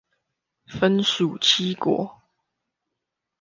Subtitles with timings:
[0.65, 2.23] 分屬七國